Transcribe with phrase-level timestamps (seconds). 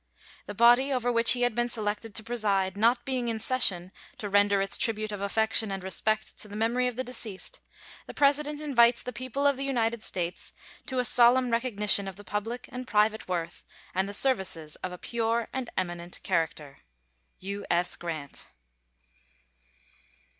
[0.47, 4.29] The body over which he had been selected to preside not being in session to
[4.29, 7.59] render its tribute of affection and respect to the memory of the deceased,
[8.07, 10.53] the President invites the people of the United States
[10.87, 14.97] to a solemn recognition of the public and private worth and the services of a
[14.97, 16.79] pure and eminent character.
[17.37, 17.95] U.S.
[17.95, 18.49] GRANT.